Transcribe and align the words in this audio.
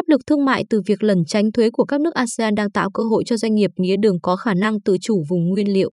Áp 0.00 0.08
lực 0.08 0.20
thương 0.26 0.44
mại 0.44 0.64
từ 0.70 0.80
việc 0.86 1.02
lẩn 1.02 1.24
tránh 1.26 1.52
thuế 1.52 1.70
của 1.70 1.84
các 1.84 2.00
nước 2.00 2.14
ASEAN 2.14 2.54
đang 2.54 2.70
tạo 2.70 2.90
cơ 2.94 3.02
hội 3.02 3.22
cho 3.26 3.36
doanh 3.36 3.54
nghiệp 3.54 3.70
mía 3.76 3.96
đường 3.96 4.20
có 4.22 4.36
khả 4.36 4.54
năng 4.54 4.80
tự 4.80 4.96
chủ 5.00 5.22
vùng 5.28 5.48
nguyên 5.48 5.72
liệu. 5.72 5.90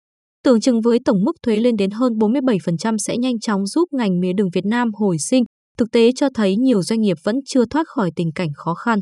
Tưởng 0.44 0.62
chừng 0.62 0.82
với 0.82 1.00
tổng 1.06 1.24
mức 1.24 1.32
thuế 1.44 1.56
lên 1.56 1.76
đến 1.76 1.92
hơn 1.92 2.14
47% 2.14 2.98
sẽ 2.98 3.18
nhanh 3.18 3.40
chóng 3.40 3.66
giúp 3.66 3.90
ngành 3.92 4.20
mía 4.20 4.34
đường 4.34 4.50
Việt 4.54 4.66
Nam 4.66 4.94
hồi 4.94 5.18
sinh, 5.20 5.44
thực 5.78 5.92
tế 5.92 6.12
cho 6.16 6.28
thấy 6.34 6.56
nhiều 6.56 6.84
doanh 6.84 7.02
nghiệp 7.02 7.18
vẫn 7.24 7.36
chưa 7.46 7.66
thoát 7.66 7.88
khỏi 7.88 8.12
tình 8.16 8.32
cảnh 8.36 8.50
khó 8.56 8.74
khăn. 8.74 9.00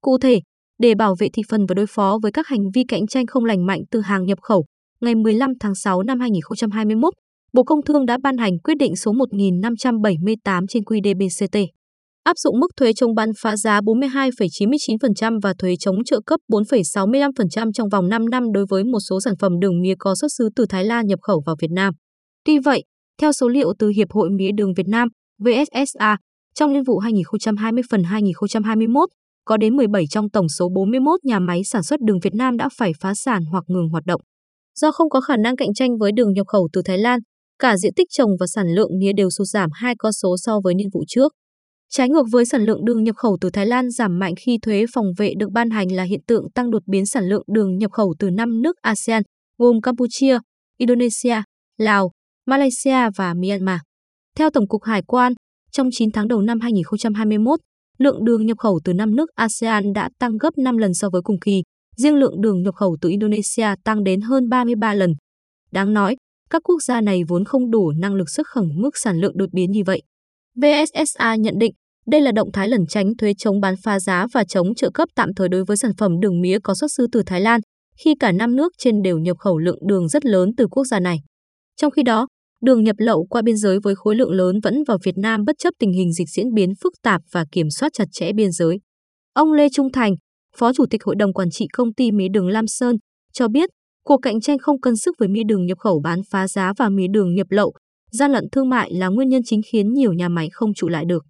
Cụ 0.00 0.18
thể, 0.18 0.40
để 0.78 0.94
bảo 0.94 1.14
vệ 1.18 1.28
thị 1.32 1.42
phần 1.48 1.66
và 1.68 1.74
đối 1.74 1.86
phó 1.86 2.18
với 2.22 2.32
các 2.32 2.46
hành 2.46 2.70
vi 2.74 2.84
cạnh 2.88 3.06
tranh 3.06 3.26
không 3.26 3.44
lành 3.44 3.66
mạnh 3.66 3.80
từ 3.90 4.00
hàng 4.00 4.24
nhập 4.24 4.38
khẩu, 4.42 4.64
ngày 5.00 5.14
15 5.14 5.52
tháng 5.60 5.74
6 5.74 6.02
năm 6.02 6.20
2021, 6.20 7.14
Bộ 7.52 7.64
Công 7.64 7.82
Thương 7.82 8.06
đã 8.06 8.18
ban 8.22 8.36
hành 8.36 8.58
quyết 8.58 8.74
định 8.78 8.96
số 8.96 9.12
1578 9.12 10.66
trên 10.66 10.82
QĐ-BCT 10.82 11.66
áp 12.24 12.38
dụng 12.38 12.60
mức 12.60 12.66
thuế 12.76 12.92
chống 12.92 13.14
bán 13.14 13.30
phá 13.38 13.56
giá 13.56 13.80
42,99% 13.80 15.40
và 15.42 15.54
thuế 15.58 15.74
chống 15.80 16.04
trợ 16.04 16.20
cấp 16.26 16.40
4,65% 16.52 17.72
trong 17.72 17.88
vòng 17.88 18.08
5 18.08 18.30
năm 18.30 18.52
đối 18.52 18.66
với 18.68 18.84
một 18.84 18.98
số 19.08 19.20
sản 19.20 19.34
phẩm 19.40 19.52
đường 19.60 19.80
mía 19.80 19.94
có 19.98 20.14
xuất 20.14 20.28
xứ 20.38 20.48
từ 20.56 20.66
Thái 20.68 20.84
Lan 20.84 21.06
nhập 21.06 21.18
khẩu 21.22 21.42
vào 21.46 21.56
Việt 21.60 21.70
Nam. 21.70 21.94
Tuy 22.44 22.58
vậy, 22.58 22.84
theo 23.20 23.32
số 23.32 23.48
liệu 23.48 23.72
từ 23.78 23.88
Hiệp 23.88 24.12
hội 24.12 24.30
Mía 24.30 24.50
đường 24.56 24.74
Việt 24.76 24.88
Nam, 24.88 25.08
VSSA, 25.38 26.16
trong 26.54 26.72
niên 26.72 26.82
vụ 26.84 26.98
2020 26.98 27.82
phần 27.90 28.04
2021, 28.04 29.08
có 29.44 29.56
đến 29.56 29.76
17 29.76 30.04
trong 30.10 30.30
tổng 30.30 30.48
số 30.48 30.68
41 30.74 31.24
nhà 31.24 31.38
máy 31.38 31.64
sản 31.64 31.82
xuất 31.82 32.00
đường 32.00 32.18
Việt 32.22 32.34
Nam 32.34 32.56
đã 32.56 32.68
phải 32.78 32.92
phá 33.00 33.14
sản 33.14 33.44
hoặc 33.50 33.64
ngừng 33.66 33.88
hoạt 33.88 34.04
động. 34.06 34.20
Do 34.80 34.92
không 34.92 35.10
có 35.10 35.20
khả 35.20 35.36
năng 35.36 35.56
cạnh 35.56 35.74
tranh 35.74 35.98
với 35.98 36.12
đường 36.12 36.32
nhập 36.32 36.46
khẩu 36.46 36.68
từ 36.72 36.82
Thái 36.84 36.98
Lan, 36.98 37.20
cả 37.58 37.76
diện 37.76 37.94
tích 37.96 38.08
trồng 38.10 38.30
và 38.40 38.46
sản 38.46 38.66
lượng 38.74 38.98
mía 38.98 39.12
đều 39.16 39.30
sụt 39.30 39.46
giảm 39.46 39.70
hai 39.72 39.94
con 39.98 40.12
số 40.12 40.36
so 40.38 40.60
với 40.64 40.74
niên 40.74 40.88
vụ 40.94 41.04
trước. 41.08 41.32
Trái 41.90 42.08
ngược 42.08 42.26
với 42.32 42.44
sản 42.44 42.64
lượng 42.64 42.84
đường 42.84 43.04
nhập 43.04 43.16
khẩu 43.16 43.38
từ 43.40 43.50
Thái 43.50 43.66
Lan 43.66 43.90
giảm 43.90 44.18
mạnh 44.18 44.34
khi 44.36 44.58
thuế 44.62 44.84
phòng 44.94 45.06
vệ 45.18 45.34
được 45.38 45.50
ban 45.50 45.70
hành 45.70 45.92
là 45.92 46.02
hiện 46.02 46.20
tượng 46.26 46.50
tăng 46.54 46.70
đột 46.70 46.82
biến 46.86 47.06
sản 47.06 47.24
lượng 47.24 47.42
đường 47.46 47.78
nhập 47.78 47.90
khẩu 47.92 48.14
từ 48.18 48.30
năm 48.30 48.62
nước 48.62 48.76
ASEAN 48.82 49.22
gồm 49.58 49.80
Campuchia, 49.80 50.38
Indonesia, 50.78 51.42
Lào, 51.78 52.10
Malaysia 52.46 53.10
và 53.16 53.34
Myanmar. 53.34 53.78
Theo 54.36 54.50
Tổng 54.50 54.68
cục 54.68 54.82
Hải 54.82 55.02
quan, 55.02 55.32
trong 55.72 55.88
9 55.92 56.10
tháng 56.12 56.28
đầu 56.28 56.40
năm 56.42 56.60
2021, 56.60 57.60
lượng 57.98 58.24
đường 58.24 58.46
nhập 58.46 58.58
khẩu 58.58 58.80
từ 58.84 58.92
năm 58.92 59.16
nước 59.16 59.30
ASEAN 59.34 59.92
đã 59.92 60.10
tăng 60.18 60.38
gấp 60.38 60.58
5 60.58 60.76
lần 60.76 60.94
so 60.94 61.10
với 61.10 61.22
cùng 61.24 61.40
kỳ, 61.40 61.62
riêng 61.96 62.14
lượng 62.14 62.40
đường 62.40 62.62
nhập 62.62 62.74
khẩu 62.74 62.96
từ 63.00 63.08
Indonesia 63.08 63.68
tăng 63.84 64.04
đến 64.04 64.20
hơn 64.20 64.48
33 64.48 64.94
lần. 64.94 65.12
Đáng 65.72 65.92
nói, 65.92 66.16
các 66.50 66.62
quốc 66.64 66.82
gia 66.82 67.00
này 67.00 67.20
vốn 67.28 67.44
không 67.44 67.70
đủ 67.70 67.92
năng 67.98 68.14
lực 68.14 68.30
xuất 68.30 68.46
khẩu 68.46 68.64
mức 68.76 68.90
sản 68.96 69.20
lượng 69.20 69.36
đột 69.36 69.48
biến 69.52 69.70
như 69.70 69.82
vậy. 69.86 70.02
VSSA 70.62 71.34
nhận 71.34 71.54
định 71.58 71.72
đây 72.06 72.20
là 72.20 72.32
động 72.32 72.52
thái 72.52 72.68
lẩn 72.68 72.86
tránh 72.88 73.16
thuế 73.16 73.32
chống 73.38 73.60
bán 73.60 73.74
phá 73.82 74.00
giá 74.00 74.26
và 74.32 74.44
chống 74.44 74.74
trợ 74.74 74.90
cấp 74.94 75.08
tạm 75.14 75.34
thời 75.36 75.48
đối 75.48 75.64
với 75.64 75.76
sản 75.76 75.90
phẩm 75.98 76.20
đường 76.20 76.40
mía 76.40 76.58
có 76.62 76.74
xuất 76.74 76.92
xứ 76.92 77.06
từ 77.12 77.22
Thái 77.26 77.40
Lan, 77.40 77.60
khi 78.04 78.14
cả 78.20 78.32
năm 78.32 78.56
nước 78.56 78.72
trên 78.78 79.02
đều 79.02 79.18
nhập 79.18 79.36
khẩu 79.38 79.58
lượng 79.58 79.78
đường 79.88 80.08
rất 80.08 80.24
lớn 80.24 80.50
từ 80.56 80.66
quốc 80.70 80.84
gia 80.84 81.00
này. 81.00 81.18
Trong 81.76 81.90
khi 81.90 82.02
đó, 82.02 82.26
đường 82.62 82.84
nhập 82.84 82.96
lậu 82.98 83.26
qua 83.30 83.42
biên 83.42 83.56
giới 83.56 83.78
với 83.82 83.94
khối 83.94 84.16
lượng 84.16 84.30
lớn 84.30 84.60
vẫn 84.62 84.84
vào 84.88 84.98
Việt 85.04 85.18
Nam 85.18 85.44
bất 85.44 85.56
chấp 85.58 85.74
tình 85.78 85.92
hình 85.92 86.12
dịch 86.12 86.28
diễn 86.28 86.54
biến 86.54 86.72
phức 86.82 86.92
tạp 87.02 87.20
và 87.32 87.44
kiểm 87.52 87.70
soát 87.70 87.92
chặt 87.92 88.08
chẽ 88.12 88.32
biên 88.32 88.52
giới. 88.52 88.78
Ông 89.32 89.52
Lê 89.52 89.68
Trung 89.72 89.92
Thành, 89.92 90.14
Phó 90.56 90.72
Chủ 90.72 90.84
tịch 90.90 91.04
Hội 91.04 91.14
đồng 91.18 91.32
Quản 91.32 91.50
trị 91.50 91.66
Công 91.72 91.94
ty 91.94 92.12
Mía 92.12 92.28
đường 92.32 92.48
Lam 92.48 92.66
Sơn, 92.66 92.96
cho 93.32 93.48
biết 93.48 93.70
cuộc 94.04 94.18
cạnh 94.22 94.40
tranh 94.40 94.58
không 94.58 94.80
cân 94.80 94.96
sức 94.96 95.14
với 95.18 95.28
mía 95.28 95.42
đường 95.48 95.66
nhập 95.66 95.78
khẩu 95.78 96.00
bán 96.04 96.20
phá 96.30 96.48
giá 96.48 96.72
và 96.78 96.88
mía 96.88 97.06
đường 97.10 97.34
nhập 97.34 97.46
lậu, 97.50 97.72
gian 98.14 98.30
lận 98.30 98.44
thương 98.52 98.68
mại 98.68 98.92
là 98.94 99.08
nguyên 99.08 99.28
nhân 99.28 99.42
chính 99.44 99.60
khiến 99.72 99.92
nhiều 99.92 100.12
nhà 100.12 100.28
máy 100.28 100.48
không 100.52 100.74
trụ 100.74 100.88
lại 100.88 101.04
được. 101.04 101.24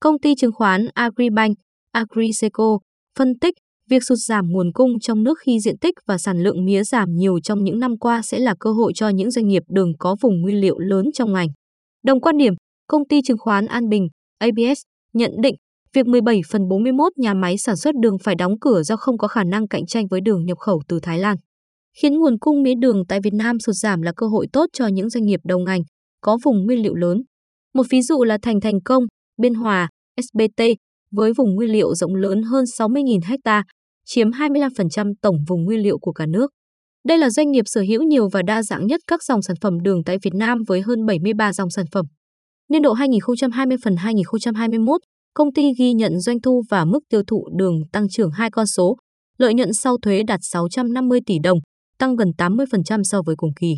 Công 0.00 0.18
ty 0.18 0.34
chứng 0.34 0.52
khoán 0.52 0.86
Agribank, 0.94 1.56
Agriseco 1.92 2.78
phân 3.18 3.38
tích 3.38 3.54
việc 3.90 4.02
sụt 4.04 4.18
giảm 4.18 4.48
nguồn 4.48 4.72
cung 4.72 5.00
trong 5.00 5.22
nước 5.22 5.38
khi 5.44 5.60
diện 5.60 5.78
tích 5.78 5.94
và 6.06 6.18
sản 6.18 6.42
lượng 6.42 6.64
mía 6.64 6.84
giảm 6.84 7.08
nhiều 7.14 7.40
trong 7.40 7.64
những 7.64 7.78
năm 7.78 7.98
qua 7.98 8.22
sẽ 8.22 8.38
là 8.38 8.54
cơ 8.60 8.72
hội 8.72 8.92
cho 8.94 9.08
những 9.08 9.30
doanh 9.30 9.48
nghiệp 9.48 9.62
đường 9.68 9.92
có 9.98 10.16
vùng 10.20 10.40
nguyên 10.40 10.60
liệu 10.60 10.78
lớn 10.78 11.06
trong 11.14 11.32
ngành. 11.32 11.48
Đồng 12.04 12.20
quan 12.20 12.38
điểm, 12.38 12.54
công 12.88 13.08
ty 13.08 13.22
chứng 13.22 13.38
khoán 13.38 13.66
An 13.66 13.88
Bình, 13.88 14.08
ABS, 14.38 14.80
nhận 15.12 15.30
định 15.42 15.54
việc 15.94 16.06
17 16.06 16.40
phần 16.50 16.68
41 16.68 17.12
nhà 17.18 17.34
máy 17.34 17.58
sản 17.58 17.76
xuất 17.76 17.94
đường 18.02 18.18
phải 18.18 18.34
đóng 18.34 18.58
cửa 18.60 18.82
do 18.82 18.96
không 18.96 19.18
có 19.18 19.28
khả 19.28 19.44
năng 19.44 19.68
cạnh 19.68 19.86
tranh 19.86 20.06
với 20.10 20.20
đường 20.20 20.44
nhập 20.46 20.58
khẩu 20.58 20.82
từ 20.88 21.00
Thái 21.00 21.18
Lan. 21.18 21.36
Khiến 22.02 22.18
nguồn 22.18 22.38
cung 22.38 22.62
mía 22.62 22.74
đường 22.74 23.02
tại 23.08 23.20
Việt 23.24 23.34
Nam 23.34 23.58
sụt 23.58 23.74
giảm 23.74 24.02
là 24.02 24.12
cơ 24.16 24.26
hội 24.26 24.46
tốt 24.52 24.66
cho 24.72 24.86
những 24.86 25.10
doanh 25.10 25.24
nghiệp 25.24 25.40
đầu 25.44 25.58
ngành, 25.58 25.82
có 26.22 26.38
vùng 26.44 26.66
nguyên 26.66 26.82
liệu 26.82 26.94
lớn. 26.94 27.22
Một 27.74 27.86
ví 27.90 28.02
dụ 28.02 28.24
là 28.24 28.38
Thành 28.42 28.60
Thành 28.60 28.80
Công, 28.84 29.04
Biên 29.40 29.54
Hòa, 29.54 29.88
SBT 30.20 30.62
với 31.10 31.32
vùng 31.36 31.54
nguyên 31.54 31.72
liệu 31.72 31.94
rộng 31.94 32.14
lớn 32.14 32.42
hơn 32.42 32.64
60.000 32.64 33.38
ha, 33.44 33.62
chiếm 34.06 34.30
25% 34.30 35.12
tổng 35.22 35.36
vùng 35.48 35.64
nguyên 35.64 35.82
liệu 35.82 35.98
của 35.98 36.12
cả 36.12 36.26
nước. 36.26 36.50
Đây 37.06 37.18
là 37.18 37.30
doanh 37.30 37.50
nghiệp 37.50 37.64
sở 37.66 37.80
hữu 37.80 38.02
nhiều 38.02 38.28
và 38.28 38.42
đa 38.42 38.62
dạng 38.62 38.86
nhất 38.86 39.00
các 39.06 39.22
dòng 39.22 39.42
sản 39.42 39.56
phẩm 39.60 39.80
đường 39.80 40.04
tại 40.04 40.16
Việt 40.22 40.34
Nam 40.34 40.58
với 40.66 40.80
hơn 40.80 41.06
73 41.06 41.52
dòng 41.52 41.70
sản 41.70 41.86
phẩm. 41.92 42.06
Niên 42.68 42.82
độ 42.82 42.92
2020 42.92 43.76
phần 43.84 43.96
2021, 43.96 45.00
công 45.34 45.52
ty 45.52 45.62
ghi 45.78 45.92
nhận 45.92 46.20
doanh 46.20 46.40
thu 46.40 46.62
và 46.70 46.84
mức 46.84 47.00
tiêu 47.08 47.22
thụ 47.26 47.48
đường 47.56 47.80
tăng 47.92 48.08
trưởng 48.08 48.30
hai 48.30 48.50
con 48.50 48.66
số, 48.66 48.96
lợi 49.38 49.54
nhuận 49.54 49.72
sau 49.72 49.96
thuế 50.02 50.22
đạt 50.22 50.40
650 50.42 51.20
tỷ 51.26 51.34
đồng, 51.44 51.58
tăng 51.98 52.16
gần 52.16 52.28
80% 52.38 53.02
so 53.02 53.22
với 53.22 53.36
cùng 53.36 53.50
kỳ. 53.60 53.74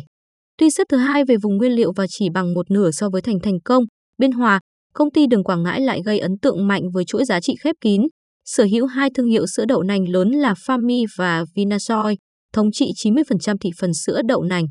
Tuy 0.57 0.69
xếp 0.69 0.83
thứ 0.89 0.97
hai 0.97 1.25
về 1.25 1.35
vùng 1.37 1.57
nguyên 1.57 1.71
liệu 1.71 1.91
và 1.95 2.05
chỉ 2.09 2.29
bằng 2.29 2.53
một 2.53 2.71
nửa 2.71 2.91
so 2.91 3.09
với 3.09 3.21
thành 3.21 3.39
thành 3.39 3.59
công, 3.59 3.83
Biên 4.17 4.31
Hòa, 4.31 4.59
công 4.93 5.11
ty 5.11 5.27
đường 5.27 5.43
Quảng 5.43 5.63
Ngãi 5.63 5.81
lại 5.81 6.01
gây 6.05 6.19
ấn 6.19 6.31
tượng 6.41 6.67
mạnh 6.67 6.81
với 6.93 7.05
chuỗi 7.05 7.25
giá 7.25 7.41
trị 7.41 7.55
khép 7.63 7.75
kín, 7.81 8.01
sở 8.45 8.63
hữu 8.63 8.85
hai 8.85 9.09
thương 9.15 9.27
hiệu 9.27 9.45
sữa 9.47 9.65
đậu 9.65 9.83
nành 9.83 10.09
lớn 10.09 10.31
là 10.31 10.53
Fami 10.53 11.05
và 11.17 11.45
Vinasoy, 11.55 12.15
thống 12.53 12.71
trị 12.71 12.91
90% 13.05 13.57
thị 13.61 13.69
phần 13.79 13.93
sữa 13.93 14.21
đậu 14.27 14.43
nành. 14.43 14.65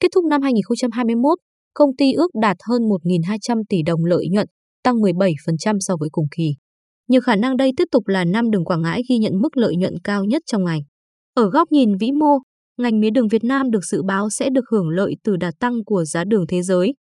Kết 0.00 0.08
thúc 0.14 0.24
năm 0.24 0.42
2021, 0.42 1.38
công 1.74 1.96
ty 1.96 2.12
ước 2.12 2.30
đạt 2.42 2.56
hơn 2.68 2.82
1.200 2.82 3.62
tỷ 3.68 3.76
đồng 3.86 4.04
lợi 4.04 4.26
nhuận, 4.30 4.46
tăng 4.84 4.96
17% 4.96 5.76
so 5.80 5.96
với 6.00 6.08
cùng 6.12 6.26
kỳ. 6.36 6.54
Nhiều 7.08 7.20
khả 7.20 7.36
năng 7.36 7.56
đây 7.56 7.70
tiếp 7.76 7.84
tục 7.90 8.08
là 8.08 8.24
năm 8.24 8.50
đường 8.50 8.64
Quảng 8.64 8.82
Ngãi 8.82 9.02
ghi 9.10 9.18
nhận 9.18 9.32
mức 9.40 9.56
lợi 9.56 9.76
nhuận 9.76 9.94
cao 10.04 10.24
nhất 10.24 10.42
trong 10.46 10.64
ngành. 10.64 10.80
Ở 11.34 11.50
góc 11.50 11.72
nhìn 11.72 11.96
vĩ 12.00 12.12
mô, 12.12 12.38
ngành 12.78 13.00
mía 13.00 13.10
đường 13.10 13.28
Việt 13.28 13.44
Nam 13.44 13.70
được 13.70 13.84
dự 13.84 14.02
báo 14.02 14.30
sẽ 14.30 14.50
được 14.50 14.64
hưởng 14.70 14.88
lợi 14.88 15.16
từ 15.24 15.36
đà 15.36 15.50
tăng 15.60 15.84
của 15.84 16.04
giá 16.04 16.24
đường 16.24 16.46
thế 16.48 16.62
giới. 16.62 16.94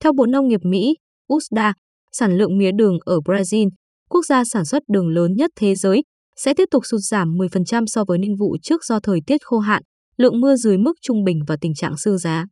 Theo 0.00 0.12
Bộ 0.12 0.26
Nông 0.26 0.48
nghiệp 0.48 0.60
Mỹ, 0.62 0.94
USDA, 1.32 1.72
sản 2.12 2.38
lượng 2.38 2.58
mía 2.58 2.70
đường 2.72 2.98
ở 3.04 3.18
Brazil, 3.18 3.68
quốc 4.08 4.24
gia 4.24 4.44
sản 4.44 4.64
xuất 4.64 4.82
đường 4.88 5.08
lớn 5.08 5.34
nhất 5.36 5.50
thế 5.56 5.74
giới, 5.74 6.02
sẽ 6.36 6.54
tiếp 6.54 6.68
tục 6.70 6.82
sụt 6.86 7.00
giảm 7.00 7.28
10% 7.28 7.86
so 7.86 8.04
với 8.04 8.18
niên 8.18 8.36
vụ 8.36 8.56
trước 8.62 8.84
do 8.84 9.00
thời 9.00 9.20
tiết 9.26 9.42
khô 9.44 9.58
hạn, 9.58 9.82
lượng 10.16 10.40
mưa 10.40 10.56
dưới 10.56 10.78
mức 10.78 10.92
trung 11.02 11.24
bình 11.24 11.40
và 11.46 11.56
tình 11.60 11.74
trạng 11.74 11.96
sương 11.96 12.18
giá. 12.18 12.44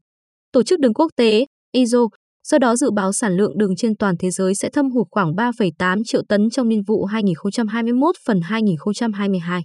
Tổ 0.52 0.62
chức 0.62 0.80
đường 0.80 0.94
quốc 0.94 1.10
tế 1.16 1.46
ISO 1.72 2.08
do 2.48 2.58
đó 2.58 2.76
dự 2.76 2.90
báo 2.90 3.12
sản 3.12 3.36
lượng 3.36 3.58
đường 3.58 3.76
trên 3.76 3.96
toàn 3.96 4.14
thế 4.18 4.30
giới 4.30 4.54
sẽ 4.54 4.70
thâm 4.70 4.90
hụt 4.90 5.06
khoảng 5.10 5.34
3,8 5.34 6.02
triệu 6.04 6.22
tấn 6.28 6.50
trong 6.50 6.68
niên 6.68 6.82
vụ 6.86 7.04
2021 7.04 8.14
phần 8.26 8.40
2022. 8.40 9.62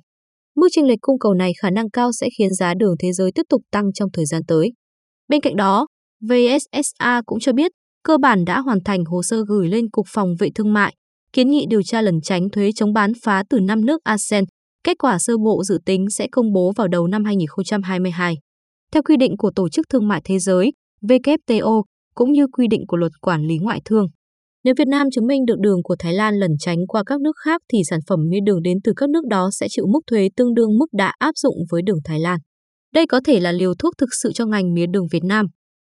Mức 0.58 0.68
chênh 0.72 0.88
lệch 0.88 1.02
cung 1.02 1.20
cầu 1.20 1.34
này 1.34 1.52
khả 1.62 1.70
năng 1.70 1.90
cao 1.90 2.12
sẽ 2.12 2.28
khiến 2.38 2.54
giá 2.54 2.74
đường 2.74 2.96
thế 3.00 3.14
giới 3.14 3.32
tiếp 3.36 3.44
tục 3.50 3.62
tăng 3.72 3.94
trong 3.94 4.10
thời 4.14 4.26
gian 4.26 4.42
tới. 4.48 4.72
Bên 5.28 5.42
cạnh 5.42 5.56
đó, 5.56 5.88
VSSA 6.30 7.22
cũng 7.26 7.40
cho 7.40 7.54
biết 7.54 7.72
cơ 8.04 8.18
bản 8.18 8.46
đã 8.46 8.60
hoàn 8.60 8.78
thành 8.86 9.06
hồ 9.06 9.24
sơ 9.24 9.44
gửi 9.48 9.68
lên 9.68 9.90
Cục 9.90 10.06
Phòng 10.10 10.36
vệ 10.40 10.50
Thương 10.56 10.74
mại, 10.74 10.96
kiến 11.34 11.50
nghị 11.50 11.66
điều 11.70 11.84
tra 11.84 12.02
lần 12.02 12.22
tránh 12.22 12.50
thuế 12.50 12.72
chống 12.76 12.94
bán 12.94 13.12
phá 13.24 13.44
từ 13.50 13.60
năm 13.60 13.86
nước 13.86 14.02
ASEAN. 14.04 14.44
Kết 14.84 14.98
quả 15.00 15.20
sơ 15.20 15.34
bộ 15.38 15.64
dự 15.64 15.80
tính 15.86 16.10
sẽ 16.10 16.28
công 16.32 16.54
bố 16.54 16.72
vào 16.76 16.88
đầu 16.88 17.08
năm 17.08 17.24
2022. 17.24 18.36
Theo 18.92 19.04
quy 19.04 19.18
định 19.18 19.38
của 19.38 19.52
Tổ 19.56 19.70
chức 19.70 19.86
Thương 19.90 20.08
mại 20.08 20.22
Thế 20.24 20.40
giới, 20.40 20.72
WTO, 21.02 21.84
cũng 22.16 22.32
như 22.32 22.48
quy 22.48 22.68
định 22.68 22.84
của 22.88 22.98
luật 22.98 23.12
quản 23.22 23.42
lý 23.48 23.58
ngoại 23.58 23.82
thương. 23.86 24.08
Nếu 24.68 24.74
Việt 24.78 24.88
Nam 24.88 25.08
chứng 25.12 25.28
minh 25.28 25.46
được 25.46 25.60
đường 25.60 25.84
của 25.84 25.96
Thái 26.00 26.14
Lan 26.14 26.36
lẩn 26.36 26.52
tránh 26.60 26.78
qua 26.88 27.04
các 27.06 27.22
nước 27.22 27.36
khác 27.46 27.62
thì 27.74 27.80
sản 27.90 28.00
phẩm 28.08 28.20
mía 28.30 28.40
đường 28.44 28.64
đến 28.64 28.78
từ 28.84 28.94
các 28.96 29.10
nước 29.10 29.26
đó 29.30 29.50
sẽ 29.52 29.68
chịu 29.70 29.86
mức 29.94 30.00
thuế 30.08 30.30
tương 30.36 30.54
đương 30.54 30.78
mức 30.78 30.86
đã 30.94 31.14
áp 31.20 31.32
dụng 31.36 31.56
với 31.72 31.82
đường 31.82 32.00
Thái 32.04 32.20
Lan. 32.20 32.40
Đây 32.94 33.08
có 33.08 33.22
thể 33.26 33.40
là 33.40 33.52
liều 33.52 33.74
thuốc 33.80 33.94
thực 33.98 34.10
sự 34.22 34.32
cho 34.34 34.46
ngành 34.46 34.74
mía 34.74 34.86
đường 34.86 35.08
Việt 35.12 35.24
Nam. 35.24 35.46